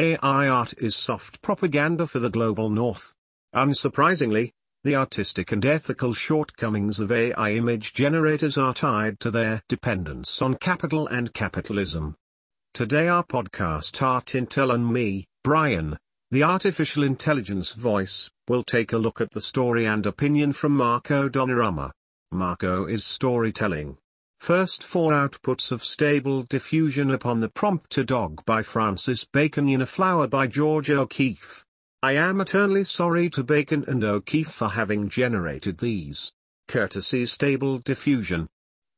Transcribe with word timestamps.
AI 0.00 0.48
art 0.48 0.74
is 0.78 0.96
soft 0.96 1.40
propaganda 1.40 2.04
for 2.04 2.18
the 2.18 2.28
global 2.28 2.68
north. 2.68 3.14
Unsurprisingly, 3.54 4.50
the 4.82 4.96
artistic 4.96 5.52
and 5.52 5.64
ethical 5.64 6.12
shortcomings 6.12 6.98
of 6.98 7.12
AI 7.12 7.52
image 7.52 7.92
generators 7.94 8.58
are 8.58 8.74
tied 8.74 9.20
to 9.20 9.30
their 9.30 9.62
dependence 9.68 10.42
on 10.42 10.56
capital 10.56 11.06
and 11.06 11.32
capitalism. 11.32 12.16
Today 12.72 13.06
our 13.06 13.22
podcast 13.22 14.02
Art 14.02 14.26
Intel 14.26 14.74
and 14.74 14.92
me, 14.92 15.28
Brian, 15.44 15.96
the 16.32 16.42
artificial 16.42 17.04
intelligence 17.04 17.72
voice, 17.72 18.28
will 18.48 18.64
take 18.64 18.92
a 18.92 18.98
look 18.98 19.20
at 19.20 19.30
the 19.30 19.40
story 19.40 19.86
and 19.86 20.04
opinion 20.06 20.50
from 20.50 20.72
Marco 20.72 21.28
Donnarumma. 21.28 21.92
Marco 22.32 22.86
is 22.86 23.04
storytelling. 23.04 23.96
First 24.38 24.82
four 24.82 25.12
outputs 25.12 25.72
of 25.72 25.82
Stable 25.82 26.42
Diffusion 26.42 27.10
upon 27.10 27.40
the 27.40 27.48
Prompter 27.48 28.04
Dog 28.04 28.44
by 28.44 28.62
Francis 28.62 29.24
Bacon 29.24 29.68
in 29.68 29.80
a 29.80 29.86
Flower 29.86 30.28
by 30.28 30.46
Georgia 30.46 31.00
O'Keeffe. 31.00 31.64
I 32.02 32.12
am 32.12 32.40
eternally 32.40 32.84
sorry 32.84 33.30
to 33.30 33.42
Bacon 33.42 33.84
and 33.88 34.04
O'Keeffe 34.04 34.52
for 34.52 34.68
having 34.68 35.08
generated 35.08 35.78
these. 35.78 36.30
Courtesy 36.68 37.24
Stable 37.24 37.78
Diffusion. 37.78 38.48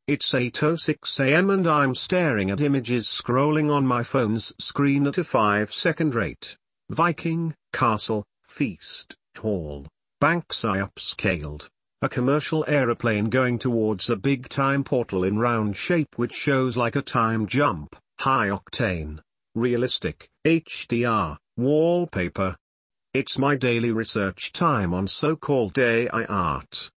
It's 0.08 0.32
8.06 0.32 1.20
am 1.20 1.50
and 1.50 1.66
I'm 1.66 1.94
staring 1.94 2.50
at 2.50 2.60
images 2.60 3.06
scrolling 3.08 3.72
on 3.72 3.86
my 3.86 4.02
phone's 4.02 4.52
screen 4.58 5.06
at 5.06 5.18
a 5.18 5.24
5 5.24 5.72
second 5.72 6.14
rate. 6.14 6.56
Viking, 6.90 7.54
castle, 7.72 8.24
feast, 8.48 9.16
hall, 9.38 9.86
banks 10.20 10.64
I 10.64 10.78
upscaled. 10.78 11.68
A 12.02 12.08
commercial 12.08 12.64
aeroplane 12.68 13.30
going 13.30 13.58
towards 13.58 14.10
a 14.10 14.16
big 14.16 14.48
time 14.48 14.84
portal 14.84 15.24
in 15.24 15.38
round 15.38 15.76
shape 15.76 16.16
which 16.16 16.34
shows 16.34 16.76
like 16.76 16.94
a 16.94 17.02
time 17.02 17.46
jump, 17.46 17.96
high 18.18 18.48
octane, 18.48 19.20
realistic, 19.54 20.28
HDR, 20.46 21.38
wallpaper, 21.56 22.56
it's 23.16 23.38
my 23.38 23.56
daily 23.56 23.92
research 23.92 24.52
time 24.52 24.92
on 24.92 25.06
so-called 25.06 25.78
AI 25.78 26.26
art. 26.26 26.90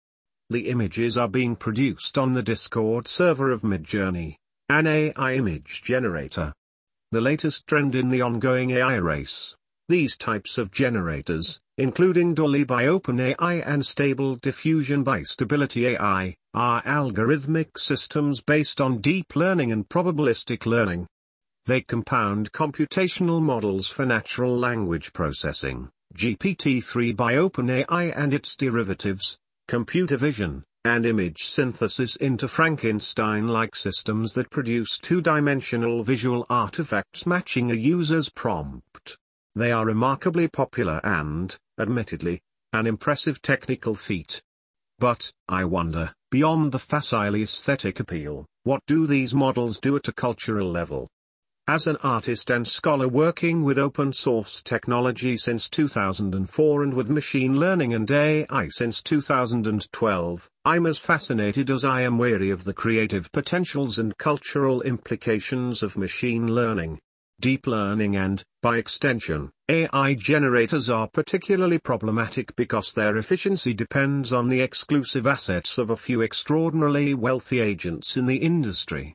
The 0.51 0.69
images 0.69 1.17
are 1.17 1.29
being 1.29 1.55
produced 1.55 2.19
on 2.19 2.33
the 2.33 2.43
Discord 2.43 3.07
server 3.07 3.53
of 3.53 3.63
Midjourney, 3.63 4.35
an 4.69 4.89
AI 4.89 5.37
image 5.37 5.81
generator. 5.85 6.53
The 7.13 7.21
latest 7.21 7.69
trend 7.69 7.95
in 7.95 8.09
the 8.09 8.21
ongoing 8.21 8.71
AI 8.71 8.97
race. 8.97 9.55
These 9.89 10.17
types 10.17 10.59
of 10.59 10.73
generators, 10.73 11.61
including 11.79 12.35
DALL-E 12.35 12.65
by 12.65 12.85
OpenAI 12.87 13.63
and 13.65 13.87
Stable 13.87 14.35
Diffusion 14.37 15.05
by 15.05 15.23
Stability 15.23 15.87
AI, 15.87 16.35
are 16.53 16.83
algorithmic 16.83 17.79
systems 17.79 18.41
based 18.41 18.81
on 18.81 19.01
deep 19.01 19.37
learning 19.37 19.71
and 19.71 19.89
probabilistic 19.89 20.67
learning. 20.67 21.07
They 21.67 21.83
compound 21.83 22.51
computational 22.51 23.41
models 23.41 23.89
for 23.89 24.05
natural 24.05 24.59
language 24.59 25.13
processing. 25.13 25.89
GPT-3 26.17 27.15
by 27.15 27.35
OpenAI 27.35 28.13
and 28.17 28.35
its 28.35 28.57
derivatives, 28.57 29.39
computer 29.69 30.17
vision, 30.17 30.65
and 30.85 31.07
image 31.07 31.45
synthesis 31.45 32.17
into 32.17 32.49
Frankenstein-like 32.49 33.77
systems 33.77 34.33
that 34.33 34.51
produce 34.51 34.99
two-dimensional 34.99 36.03
visual 36.03 36.45
artifacts 36.51 37.25
matching 37.25 37.71
a 37.71 37.75
user's 37.75 38.29
prompt. 38.31 39.17
They 39.59 39.73
are 39.73 39.85
remarkably 39.85 40.47
popular 40.47 41.01
and, 41.03 41.57
admittedly, 41.81 42.41
an 42.73 42.87
impressive 42.87 43.43
technical 43.43 43.97
feat. 43.97 44.41
But, 45.01 45.33
I 45.49 45.65
wonder, 45.65 46.15
beyond 46.31 46.71
the 46.71 46.79
facile 46.79 47.35
aesthetic 47.35 47.99
appeal, 47.99 48.47
what 48.63 48.83
do 48.87 49.05
these 49.09 49.35
models 49.35 49.81
do 49.81 49.97
at 49.97 50.07
a 50.07 50.13
cultural 50.13 50.71
level? 50.71 51.09
As 51.67 51.89
an 51.89 51.97
artist 52.05 52.51
and 52.51 52.69
scholar 52.69 53.09
working 53.09 53.65
with 53.65 53.81
open 53.81 54.13
source 54.13 54.63
technology 54.63 55.37
since 55.37 55.69
2004 55.69 56.83
and 56.85 56.95
with 56.95 57.11
machine 57.11 57.59
learning 57.59 57.95
and 57.95 58.09
AI 58.09 58.69
since 58.69 59.03
2012, 59.03 60.49
I'm 60.65 60.87
as 60.87 61.01
fascinated 61.01 61.69
as 61.69 61.85
I 61.85 62.03
am 62.03 62.17
wary 62.17 62.51
of 62.51 62.63
the 62.63 62.75
creative 62.75 63.33
potentials 63.33 63.99
and 63.99 64.17
cultural 64.19 64.83
implications 64.83 65.83
of 65.83 65.99
machine 65.99 66.47
learning. 66.47 67.01
Deep 67.41 67.69
learning 67.69 68.17
and, 68.17 68.43
by 68.63 68.79
extension, 68.79 69.49
AI 69.69 70.15
generators 70.15 70.91
are 70.91 71.07
particularly 71.07 71.79
problematic 71.79 72.55
because 72.57 72.93
their 72.93 73.17
efficiency 73.17 73.73
depends 73.73 74.33
on 74.33 74.49
the 74.49 74.61
exclusive 74.61 75.25
assets 75.25 75.79
of 75.79 75.91
a 75.91 75.97
few 75.97 76.21
extraordinarily 76.21 77.15
wealthy 77.15 77.61
agents 77.61 78.17
in 78.17 78.27
the 78.27 78.39
industry. 78.39 79.15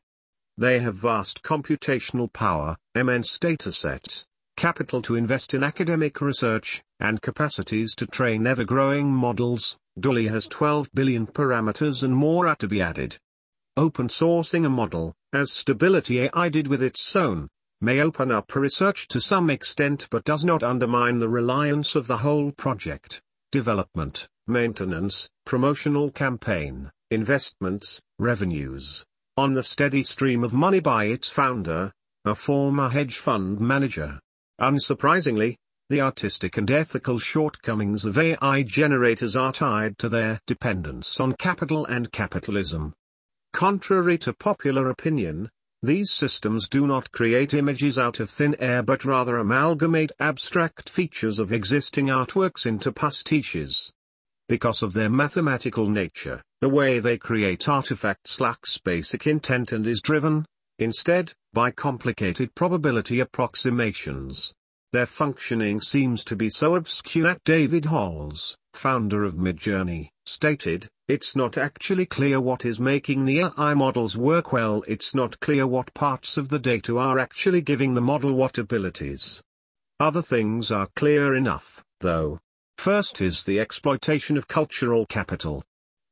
They 0.58 0.80
have 0.80 0.96
vast 0.96 1.44
computational 1.44 2.32
power, 2.32 2.78
immense 2.96 3.38
datasets, 3.38 4.26
capital 4.56 5.02
to 5.02 5.18
invest 5.18 5.54
in 5.54 5.62
academic 5.62 6.22
research, 6.22 6.82
and 7.02 7.22
capacities 7.22 7.94
to 7.96 8.08
train 8.08 8.48
ever-growing 8.48 9.12
models. 9.12 9.76
DALL-E 10.00 10.28
has 10.28 10.48
12 10.48 10.90
billion 10.94 11.28
parameters 11.28 12.04
and 12.04 12.16
more 12.16 12.48
are 12.48 12.56
to 12.56 12.70
be 12.70 12.82
added. 12.82 13.18
Open 13.76 14.08
sourcing 14.08 14.66
a 14.66 14.70
model, 14.70 15.14
as 15.34 15.52
Stability 15.52 16.22
AI 16.22 16.48
did 16.48 16.68
with 16.68 16.82
its 16.82 17.16
own, 17.18 17.50
may 17.84 18.00
open 18.00 18.32
up 18.32 18.56
research 18.56 19.10
to 19.10 19.20
some 19.20 19.50
extent 19.50 20.08
but 20.10 20.24
does 20.24 20.46
not 20.46 20.64
undermine 20.64 21.20
the 21.20 21.28
reliance 21.28 21.96
of 21.96 22.08
the 22.08 22.16
whole 22.16 22.50
project, 22.54 23.22
development, 23.52 24.26
maintenance, 24.48 25.30
promotional 25.46 26.10
campaign, 26.10 26.90
investments, 27.12 28.02
revenues, 28.20 29.04
on 29.36 29.54
the 29.54 29.62
steady 29.62 30.02
stream 30.02 30.46
of 30.46 30.54
money 30.54 30.80
by 30.80 31.04
its 31.04 31.30
founder, 31.30 31.92
a 32.24 32.34
former 32.34 32.88
hedge 32.88 33.18
fund 33.18 33.60
manager. 33.60 34.18
Unsurprisingly, 34.62 35.58
the 35.90 36.00
artistic 36.00 36.56
and 36.56 36.72
ethical 36.72 37.20
shortcomings 37.20 38.06
of 38.06 38.18
AI 38.18 38.64
generators 38.64 39.36
are 39.36 39.52
tied 39.52 39.98
to 39.98 40.08
their 40.08 40.40
dependence 40.48 41.20
on 41.20 41.34
capital 41.34 41.86
and 41.88 42.14
capitalism. 42.14 42.94
Contrary 43.52 44.18
to 44.20 44.32
popular 44.32 44.90
opinion, 44.90 45.50
these 45.84 46.10
systems 46.10 46.70
do 46.70 46.88
not 46.88 47.12
create 47.12 47.54
images 47.54 48.00
out 48.00 48.22
of 48.22 48.30
thin 48.30 48.56
air 48.58 48.82
but 48.82 49.04
rather 49.04 49.38
amalgamate 49.38 50.14
abstract 50.22 50.90
features 50.90 51.40
of 51.40 51.52
existing 51.52 52.08
artworks 52.08 52.66
into 52.66 52.90
pastiches. 52.90 53.92
Because 54.48 54.82
of 54.82 54.94
their 54.94 55.10
mathematical 55.10 55.90
nature, 55.90 56.42
the 56.62 56.70
way 56.70 57.00
they 57.00 57.18
create 57.18 57.68
artifacts 57.68 58.40
lacks 58.40 58.78
basic 58.78 59.28
intent 59.28 59.74
and 59.74 59.86
is 59.86 60.02
driven, 60.02 60.46
instead, 60.80 61.34
by 61.52 61.70
complicated 61.70 62.56
probability 62.56 63.20
approximations. 63.20 64.54
Their 64.94 65.06
functioning 65.06 65.82
seems 65.82 66.24
to 66.26 66.38
be 66.38 66.50
so 66.50 66.76
obscure 66.76 67.26
that 67.26 67.44
David 67.44 67.84
Holz, 67.84 68.56
founder 68.74 69.26
of 69.26 69.36
Midjourney, 69.36 70.10
stated, 70.26 70.90
it's 71.08 71.36
not 71.36 71.58
actually 71.58 72.06
clear 72.06 72.40
what 72.40 72.66
is 72.66 72.80
making 72.80 73.26
the 73.26 73.42
AI 73.42 73.74
models 73.74 74.18
work 74.18 74.54
well 74.54 74.84
it's 74.88 75.14
not 75.14 75.40
clear 75.40 75.68
what 75.68 75.94
parts 75.94 76.38
of 76.38 76.50
the 76.50 76.60
data 76.60 76.98
are 76.98 77.20
actually 77.20 77.62
giving 77.62 77.94
the 77.94 78.02
model 78.02 78.34
what 78.34 78.58
abilities. 78.58 79.42
Other 80.00 80.22
things 80.22 80.72
are 80.72 80.88
clear 80.96 81.36
enough, 81.36 81.84
though. 82.00 82.40
First 82.78 83.22
is 83.22 83.44
the 83.44 83.60
exploitation 83.60 84.38
of 84.38 84.48
cultural 84.48 85.06
capital. 85.06 85.64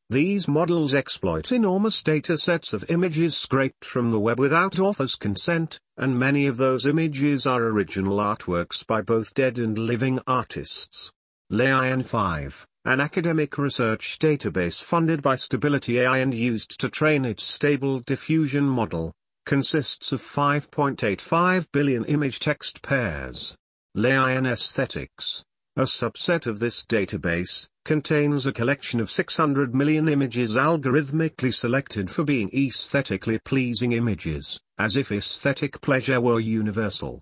These 0.10 0.48
models 0.48 0.94
exploit 0.94 1.54
enormous 1.54 2.04
data 2.04 2.38
sets 2.38 2.74
of 2.74 2.90
images 2.92 3.38
scraped 3.38 3.86
from 3.86 4.12
the 4.12 4.20
web 4.20 4.40
without 4.40 4.78
author's 4.78 5.16
consent, 5.16 5.80
and 5.96 6.20
many 6.20 6.48
of 6.48 6.58
those 6.58 6.86
images 6.86 7.46
are 7.46 7.64
original 7.64 8.18
artworks 8.18 8.86
by 8.86 9.02
both 9.02 9.34
dead 9.34 9.58
and 9.58 9.78
living 9.78 10.20
artists. 10.28 11.14
LAION 11.50 12.04
5, 12.04 12.68
an 12.84 13.00
academic 13.00 13.60
research 13.60 14.18
database 14.18 14.82
funded 14.82 15.22
by 15.22 15.36
Stability 15.36 16.00
AI 16.00 16.18
and 16.18 16.34
used 16.34 16.80
to 16.80 16.90
train 16.90 17.26
its 17.26 17.44
stable 17.44 18.00
diffusion 18.00 18.64
model, 18.64 19.14
consists 19.46 20.12
of 20.12 20.20
5.85 20.20 21.68
billion 21.72 22.04
image 22.06 22.40
text 22.40 22.82
pairs. 22.82 23.56
LAION 23.94 24.48
Aesthetics, 24.48 25.44
a 25.76 25.84
subset 25.84 26.48
of 26.48 26.58
this 26.58 26.84
database, 26.84 27.68
contains 27.86 28.48
a 28.48 28.54
collection 28.54 29.00
of 29.00 29.12
600 29.12 29.76
million 29.76 30.08
images 30.08 30.56
algorithmically 30.56 31.54
selected 31.54 32.10
for 32.10 32.24
being 32.24 32.50
aesthetically 32.52 33.38
pleasing 33.38 33.92
images, 33.92 34.60
as 34.80 34.96
if 34.96 35.12
aesthetic 35.12 35.80
pleasure 35.82 36.20
were 36.20 36.40
universal. 36.40 37.22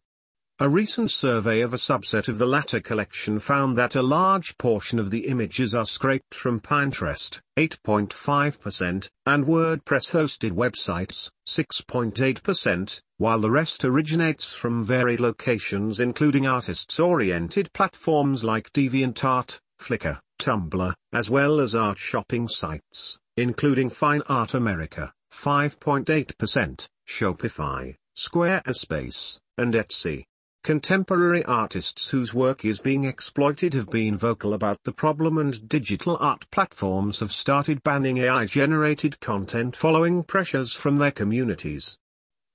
A 0.62 0.68
recent 0.68 1.10
survey 1.10 1.62
of 1.62 1.74
a 1.74 1.78
subset 1.78 2.28
of 2.28 2.38
the 2.38 2.46
latter 2.46 2.82
collection 2.82 3.40
found 3.40 3.78
that 3.78 3.96
a 3.96 4.02
large 4.02 4.58
portion 4.58 5.00
of 5.00 5.10
the 5.10 5.28
images 5.28 5.74
are 5.74 5.86
scraped 5.86 6.36
from 6.36 6.60
Pinterest, 6.60 7.40
8.5%, 7.56 9.10
and 9.26 9.46
WordPress-hosted 9.46 10.52
websites, 10.52 11.32
6.8%, 11.48 13.02
while 13.16 13.40
the 13.40 13.50
rest 13.50 13.86
originates 13.86 14.52
from 14.52 14.84
varied 14.84 15.22
locations 15.22 16.02
including 16.02 16.46
artists-oriented 16.46 17.72
platforms 17.72 18.44
like 18.44 18.70
DeviantArt, 18.74 19.60
Flickr, 19.80 20.20
Tumblr, 20.42 20.94
as 21.14 21.30
well 21.30 21.62
as 21.62 21.74
art 21.74 21.98
shopping 21.98 22.50
sites, 22.50 23.18
including 23.38 23.90
Fine 23.90 24.24
Art 24.28 24.54
America, 24.54 25.14
5.8%, 25.32 26.86
Shopify, 27.08 27.96
Squarespace, 28.14 29.40
and 29.58 29.74
Etsy. 29.74 30.26
Contemporary 30.64 31.44
artists 31.46 32.10
whose 32.10 32.34
work 32.34 32.66
is 32.66 32.80
being 32.80 33.06
exploited 33.06 33.74
have 33.74 33.90
been 33.90 34.18
vocal 34.18 34.54
about 34.54 34.78
the 34.84 34.92
problem 34.92 35.38
and 35.38 35.68
digital 35.70 36.18
art 36.20 36.46
platforms 36.52 37.22
have 37.22 37.32
started 37.32 37.82
banning 37.82 38.18
AI-generated 38.18 39.20
content 39.22 39.76
following 39.76 40.22
pressures 40.22 40.74
from 40.74 40.98
their 40.98 41.12
communities. 41.12 41.98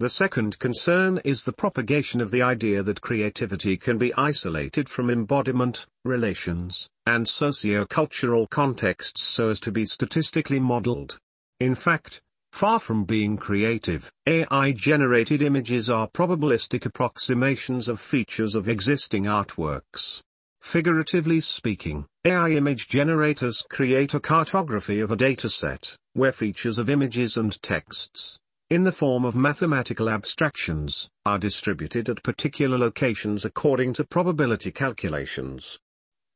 The 0.01 0.11
second 0.11 0.59
concern 0.59 1.19
is 1.25 1.45
the 1.45 1.53
propagation 1.53 2.21
of 2.21 2.31
the 2.31 2.43
idea 2.43 2.83
that 2.83 3.01
creativity 3.01 3.77
can 3.79 3.97
be 3.97 4.12
isolated 4.15 4.89
from 4.89 5.09
embodiment, 5.09 5.87
relations, 6.05 6.89
and 7.06 7.27
socio-cultural 7.27 8.49
contexts 8.49 9.23
so 9.23 9.49
as 9.49 9.61
to 9.61 9.73
be 9.73 9.87
statistically 9.87 10.61
modeled. 10.61 11.19
In 11.59 11.75
fact, 11.75 12.21
Far 12.55 12.79
from 12.79 13.03
being 13.03 13.37
creative, 13.37 14.12
AI-generated 14.29 15.43
images 15.43 15.91
are 15.91 16.06
probabilistic 16.06 16.87
approximations 16.87 17.89
of 17.89 18.01
features 18.01 18.55
of 18.55 18.69
existing 18.69 19.25
artworks. 19.25 20.23
Figuratively 20.62 21.41
speaking, 21.41 22.06
AI 22.25 22.51
image 22.51 22.87
generators 22.87 23.65
create 23.69 24.15
a 24.15 24.21
cartography 24.21 25.01
of 25.01 25.11
a 25.11 25.17
dataset, 25.17 25.97
where 26.12 26.31
features 26.31 26.79
of 26.79 26.89
images 26.89 27.37
and 27.37 27.61
texts, 27.61 28.39
in 28.71 28.85
the 28.85 28.93
form 28.93 29.25
of 29.25 29.35
mathematical 29.35 30.09
abstractions, 30.09 31.09
are 31.27 31.41
distributed 31.41 32.09
at 32.09 32.23
particular 32.23 32.79
locations 32.79 33.45
according 33.45 33.93
to 33.95 34.05
probability 34.05 34.71
calculations. 34.71 35.81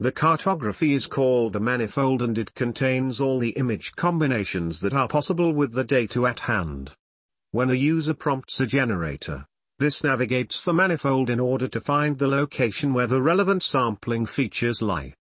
The 0.01 0.13
cartography 0.13 0.95
is 0.95 1.09
called 1.09 1.57
a 1.57 1.61
manifold 1.61 2.23
and 2.23 2.39
it 2.39 2.55
contains 2.55 3.21
all 3.21 3.41
the 3.41 3.51
image 3.51 3.97
combinations 3.97 4.79
that 4.79 4.95
are 4.95 5.09
possible 5.09 5.53
with 5.53 5.73
the 5.73 5.83
data 5.83 6.25
at 6.25 6.39
hand. 6.39 6.95
When 7.51 7.69
a 7.69 7.75
user 7.75 8.15
prompts 8.15 8.61
a 8.61 8.67
generator, 8.67 9.45
this 9.81 10.05
navigates 10.05 10.63
the 10.63 10.73
manifold 10.73 11.31
in 11.31 11.41
order 11.41 11.67
to 11.67 11.81
find 11.81 12.17
the 12.17 12.29
location 12.29 12.95
where 12.95 13.09
the 13.09 13.21
relevant 13.21 13.65
sampling 13.65 14.25
features 14.25 14.81
lie. 14.81 15.15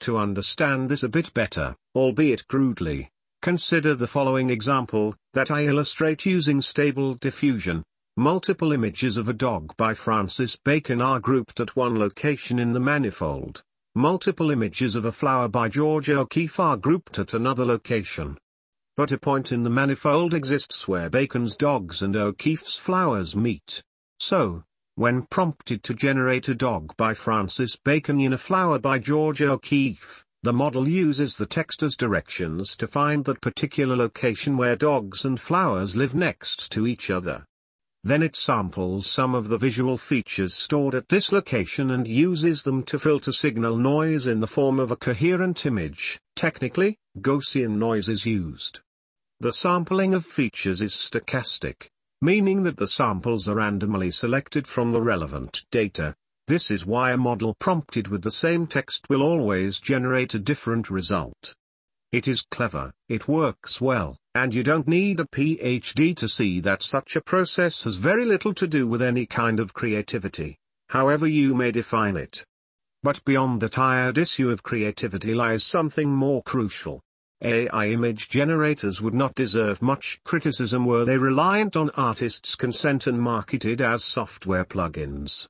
To 0.00 0.18
understand 0.18 0.88
this 0.88 1.04
a 1.04 1.08
bit 1.08 1.32
better, 1.32 1.76
albeit 1.94 2.48
crudely, 2.48 3.08
consider 3.42 3.94
the 3.94 4.08
following 4.08 4.50
example, 4.50 5.14
that 5.34 5.52
I 5.52 5.66
illustrate 5.66 6.26
using 6.26 6.60
stable 6.60 7.14
diffusion. 7.14 7.84
Multiple 8.16 8.72
images 8.72 9.16
of 9.16 9.28
a 9.28 9.32
dog 9.32 9.76
by 9.76 9.94
Francis 9.94 10.56
Bacon 10.56 11.00
are 11.00 11.20
grouped 11.20 11.60
at 11.60 11.76
one 11.76 11.96
location 11.96 12.58
in 12.58 12.72
the 12.72 12.80
manifold. 12.80 13.62
Multiple 13.96 14.50
images 14.50 14.94
of 14.94 15.06
a 15.06 15.10
flower 15.10 15.48
by 15.48 15.70
Georgia 15.70 16.18
O'Keeffe 16.18 16.60
are 16.60 16.76
grouped 16.76 17.18
at 17.18 17.32
another 17.32 17.64
location. 17.64 18.36
But 18.94 19.10
a 19.10 19.16
point 19.16 19.52
in 19.52 19.62
the 19.62 19.70
manifold 19.70 20.34
exists 20.34 20.86
where 20.86 21.08
Bacon's 21.08 21.56
dogs 21.56 22.02
and 22.02 22.14
O'Keeffe's 22.14 22.76
flowers 22.76 23.34
meet. 23.34 23.82
So, 24.20 24.64
when 24.96 25.22
prompted 25.22 25.82
to 25.84 25.94
generate 25.94 26.46
a 26.50 26.54
dog 26.54 26.94
by 26.98 27.14
Francis 27.14 27.74
Bacon 27.74 28.20
in 28.20 28.34
a 28.34 28.38
flower 28.38 28.78
by 28.78 28.98
Georgia 28.98 29.52
O'Keeffe, 29.52 30.26
the 30.42 30.52
model 30.52 30.86
uses 30.86 31.38
the 31.38 31.46
text 31.46 31.82
as 31.82 31.96
directions 31.96 32.76
to 32.76 32.86
find 32.86 33.24
that 33.24 33.40
particular 33.40 33.96
location 33.96 34.58
where 34.58 34.76
dogs 34.76 35.24
and 35.24 35.40
flowers 35.40 35.96
live 35.96 36.14
next 36.14 36.70
to 36.72 36.86
each 36.86 37.08
other. 37.08 37.46
Then 38.06 38.22
it 38.22 38.36
samples 38.36 39.04
some 39.08 39.34
of 39.34 39.48
the 39.48 39.58
visual 39.58 39.96
features 39.96 40.54
stored 40.54 40.94
at 40.94 41.08
this 41.08 41.32
location 41.32 41.90
and 41.90 42.06
uses 42.06 42.62
them 42.62 42.84
to 42.84 43.00
filter 43.00 43.32
signal 43.32 43.76
noise 43.76 44.28
in 44.28 44.38
the 44.38 44.46
form 44.46 44.78
of 44.78 44.92
a 44.92 44.96
coherent 44.96 45.66
image. 45.66 46.20
Technically, 46.36 46.98
Gaussian 47.18 47.78
noise 47.78 48.08
is 48.08 48.24
used. 48.24 48.78
The 49.40 49.52
sampling 49.52 50.14
of 50.14 50.24
features 50.24 50.80
is 50.80 50.92
stochastic, 50.92 51.88
meaning 52.22 52.62
that 52.62 52.76
the 52.76 52.86
samples 52.86 53.48
are 53.48 53.56
randomly 53.56 54.12
selected 54.12 54.68
from 54.68 54.92
the 54.92 55.02
relevant 55.02 55.64
data. 55.72 56.14
This 56.46 56.70
is 56.70 56.86
why 56.86 57.10
a 57.10 57.16
model 57.16 57.54
prompted 57.54 58.06
with 58.06 58.22
the 58.22 58.30
same 58.30 58.68
text 58.68 59.08
will 59.08 59.20
always 59.24 59.80
generate 59.80 60.32
a 60.32 60.38
different 60.38 60.90
result. 60.90 61.56
It 62.12 62.28
is 62.28 62.42
clever, 62.50 62.92
it 63.08 63.26
works 63.26 63.80
well, 63.80 64.16
and 64.34 64.54
you 64.54 64.62
don't 64.62 64.86
need 64.86 65.18
a 65.18 65.24
PhD 65.24 66.14
to 66.16 66.28
see 66.28 66.60
that 66.60 66.82
such 66.82 67.16
a 67.16 67.20
process 67.20 67.82
has 67.82 67.96
very 67.96 68.24
little 68.24 68.54
to 68.54 68.66
do 68.66 68.86
with 68.86 69.02
any 69.02 69.26
kind 69.26 69.58
of 69.58 69.74
creativity, 69.74 70.56
however 70.88 71.26
you 71.26 71.54
may 71.54 71.72
define 71.72 72.16
it. 72.16 72.44
But 73.02 73.24
beyond 73.24 73.60
the 73.60 73.68
tired 73.68 74.18
issue 74.18 74.50
of 74.50 74.62
creativity 74.62 75.34
lies 75.34 75.64
something 75.64 76.08
more 76.08 76.42
crucial. 76.44 77.00
AI 77.42 77.88
image 77.88 78.28
generators 78.28 79.02
would 79.02 79.14
not 79.14 79.34
deserve 79.34 79.82
much 79.82 80.18
criticism 80.24 80.86
were 80.86 81.04
they 81.04 81.18
reliant 81.18 81.76
on 81.76 81.90
artists' 81.90 82.54
consent 82.54 83.06
and 83.06 83.20
marketed 83.20 83.82
as 83.82 84.02
software 84.02 84.64
plugins. 84.64 85.46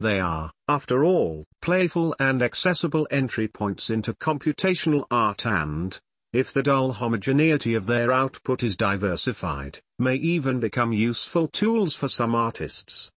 They 0.00 0.18
are, 0.18 0.50
after 0.66 1.04
all, 1.04 1.44
playful 1.60 2.16
and 2.18 2.42
accessible 2.42 3.06
entry 3.10 3.48
points 3.48 3.90
into 3.90 4.14
computational 4.14 5.04
art 5.10 5.44
and, 5.44 6.00
if 6.32 6.54
the 6.54 6.62
dull 6.62 6.92
homogeneity 6.92 7.74
of 7.74 7.84
their 7.84 8.10
output 8.10 8.62
is 8.62 8.78
diversified, 8.78 9.78
may 9.98 10.14
even 10.16 10.58
become 10.58 10.94
useful 10.94 11.48
tools 11.48 11.94
for 11.94 12.08
some 12.08 12.34
artists. 12.34 13.10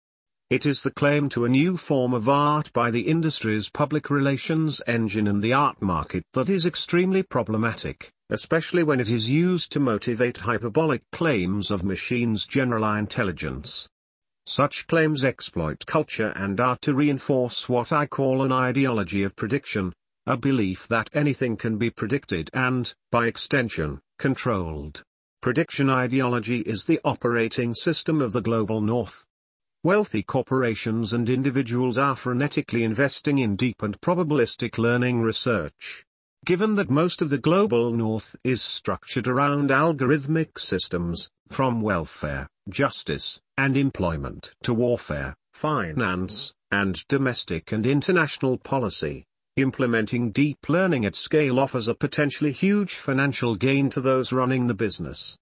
It 0.50 0.66
is 0.66 0.82
the 0.82 0.90
claim 0.90 1.28
to 1.30 1.44
a 1.44 1.48
new 1.48 1.76
form 1.76 2.12
of 2.12 2.28
art 2.28 2.72
by 2.72 2.90
the 2.90 3.02
industry's 3.02 3.70
public 3.70 4.10
relations 4.10 4.82
engine 4.86 5.28
and 5.28 5.40
the 5.40 5.52
art 5.52 5.80
market 5.80 6.24
that 6.32 6.48
is 6.48 6.66
extremely 6.66 7.22
problematic, 7.22 8.10
especially 8.28 8.82
when 8.82 8.98
it 8.98 9.08
is 9.08 9.28
used 9.28 9.70
to 9.72 9.80
motivate 9.80 10.38
hyperbolic 10.38 11.02
claims 11.12 11.70
of 11.70 11.84
machines' 11.84 12.44
general 12.44 12.84
intelligence. 12.94 13.88
Such 14.46 14.86
claims 14.88 15.24
exploit 15.24 15.86
culture 15.86 16.32
and 16.34 16.58
art 16.58 16.80
to 16.82 16.94
reinforce 16.94 17.68
what 17.68 17.92
I 17.92 18.06
call 18.06 18.42
an 18.42 18.50
ideology 18.50 19.22
of 19.22 19.36
prediction, 19.36 19.92
a 20.26 20.36
belief 20.36 20.88
that 20.88 21.10
anything 21.14 21.56
can 21.56 21.78
be 21.78 21.90
predicted 21.90 22.50
and, 22.52 22.92
by 23.10 23.26
extension, 23.26 24.00
controlled. 24.18 25.02
Prediction 25.40 25.88
ideology 25.88 26.60
is 26.60 26.84
the 26.84 27.00
operating 27.04 27.74
system 27.74 28.20
of 28.20 28.32
the 28.32 28.40
global 28.40 28.80
north. 28.80 29.26
Wealthy 29.84 30.22
corporations 30.22 31.12
and 31.12 31.28
individuals 31.28 31.98
are 31.98 32.14
frenetically 32.14 32.82
investing 32.82 33.38
in 33.38 33.56
deep 33.56 33.82
and 33.82 34.00
probabilistic 34.00 34.78
learning 34.78 35.22
research. 35.22 36.04
Given 36.44 36.74
that 36.76 36.90
most 36.90 37.22
of 37.22 37.30
the 37.30 37.38
global 37.38 37.92
north 37.92 38.34
is 38.44 38.62
structured 38.62 39.28
around 39.28 39.70
algorithmic 39.70 40.58
systems, 40.58 41.30
from 41.48 41.80
welfare, 41.80 42.48
justice, 42.68 43.40
and 43.62 43.76
employment 43.76 44.52
to 44.60 44.74
warfare, 44.74 45.36
finance, 45.54 46.52
and 46.72 47.06
domestic 47.06 47.70
and 47.70 47.86
international 47.86 48.58
policy. 48.58 49.24
Implementing 49.56 50.32
deep 50.32 50.68
learning 50.68 51.04
at 51.04 51.14
scale 51.14 51.60
offers 51.60 51.86
a 51.86 51.94
potentially 51.94 52.50
huge 52.50 52.94
financial 52.94 53.54
gain 53.54 53.88
to 53.88 54.00
those 54.00 54.32
running 54.32 54.66
the 54.66 54.74
business. 54.74 55.36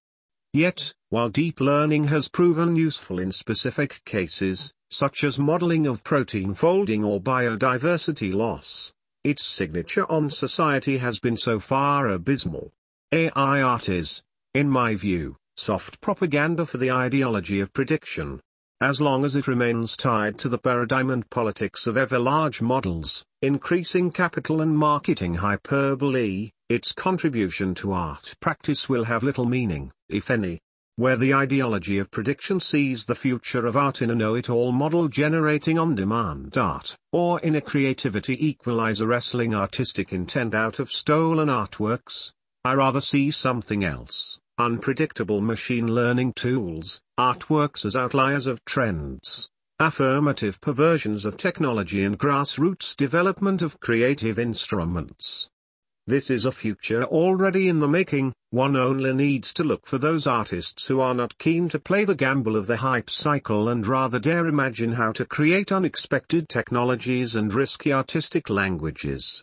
Yet, 0.53 0.93
while 1.09 1.29
deep 1.29 1.59
learning 1.59 2.03
has 2.09 2.29
proven 2.29 2.75
useful 2.75 3.17
in 3.17 3.31
specific 3.31 4.03
cases, 4.05 4.71
such 4.91 5.23
as 5.23 5.39
modeling 5.39 5.87
of 5.87 6.03
protein 6.03 6.53
folding 6.53 7.03
or 7.03 7.19
biodiversity 7.19 8.31
loss, 8.31 8.93
its 9.23 9.43
signature 9.43 10.05
on 10.11 10.29
society 10.29 10.99
has 10.99 11.17
been 11.17 11.37
so 11.37 11.59
far 11.59 12.09
abysmal. 12.09 12.71
AI 13.11 13.63
art 13.63 13.89
is, 13.89 14.21
in 14.53 14.69
my 14.69 14.93
view, 14.93 15.37
soft 15.57 15.99
propaganda 16.01 16.65
for 16.65 16.77
the 16.77 16.91
ideology 16.91 17.59
of 17.59 17.73
prediction. 17.73 18.39
As 18.81 18.99
long 18.99 19.23
as 19.25 19.35
it 19.35 19.47
remains 19.47 19.95
tied 19.95 20.39
to 20.39 20.49
the 20.49 20.57
paradigm 20.57 21.11
and 21.11 21.29
politics 21.29 21.85
of 21.85 21.97
ever 21.97 22.17
large 22.17 22.63
models, 22.63 23.23
increasing 23.43 24.11
capital 24.11 24.61
and 24.61 24.75
marketing 24.75 25.35
hyperbole, 25.35 26.49
its 26.67 26.91
contribution 26.91 27.75
to 27.75 27.91
art 27.91 28.33
practice 28.39 28.89
will 28.89 29.03
have 29.03 29.21
little 29.21 29.45
meaning, 29.45 29.91
if 30.09 30.31
any. 30.31 30.59
Where 30.95 31.15
the 31.15 31.35
ideology 31.35 31.99
of 31.99 32.09
prediction 32.09 32.59
sees 32.59 33.05
the 33.05 33.13
future 33.13 33.67
of 33.67 33.77
art 33.77 34.01
in 34.01 34.09
a 34.09 34.15
know-it-all 34.15 34.71
model 34.71 35.07
generating 35.07 35.77
on-demand 35.77 36.57
art, 36.57 36.95
or 37.11 37.39
in 37.41 37.55
a 37.55 37.61
creativity 37.61 38.47
equalizer 38.47 39.05
wrestling 39.05 39.53
artistic 39.53 40.11
intent 40.11 40.55
out 40.55 40.79
of 40.79 40.91
stolen 40.91 41.49
artworks, 41.49 42.33
I 42.65 42.73
rather 42.73 43.01
see 43.01 43.29
something 43.29 43.83
else 43.83 44.39
unpredictable 44.61 45.41
machine 45.41 45.87
learning 45.87 46.33
tools, 46.33 47.01
artworks 47.19 47.83
as 47.83 47.95
outliers 47.95 48.45
of 48.45 48.63
trends, 48.63 49.49
affirmative 49.79 50.61
perversions 50.61 51.25
of 51.25 51.35
technology 51.35 52.03
and 52.03 52.19
grassroots 52.19 52.95
development 52.95 53.63
of 53.63 53.79
creative 53.79 54.37
instruments. 54.37 55.49
This 56.05 56.29
is 56.29 56.45
a 56.45 56.51
future 56.51 57.03
already 57.05 57.69
in 57.69 57.79
the 57.79 57.87
making, 57.87 58.33
one 58.51 58.75
only 58.75 59.13
needs 59.13 59.53
to 59.55 59.63
look 59.63 59.87
for 59.87 59.97
those 59.97 60.27
artists 60.27 60.85
who 60.85 60.99
are 60.99 61.15
not 61.15 61.37
keen 61.37 61.67
to 61.69 61.79
play 61.79 62.05
the 62.05 62.15
gamble 62.15 62.55
of 62.55 62.67
the 62.67 62.77
hype 62.77 63.09
cycle 63.09 63.69
and 63.69 63.87
rather 63.87 64.19
dare 64.19 64.45
imagine 64.45 64.93
how 64.93 65.11
to 65.13 65.25
create 65.25 65.71
unexpected 65.71 66.49
technologies 66.49 67.35
and 67.35 67.53
risky 67.53 67.93
artistic 67.93 68.49
languages. 68.49 69.39